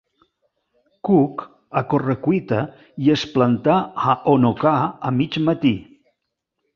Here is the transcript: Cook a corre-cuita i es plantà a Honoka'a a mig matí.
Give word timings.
Cook 1.09 1.41
a 1.81 1.83
corre-cuita 1.91 2.61
i 3.07 3.11
es 3.15 3.25
plantà 3.35 3.75
a 4.15 4.15
Honoka'a 4.33 4.89
a 5.11 5.13
mig 5.19 5.39
matí. 5.51 5.75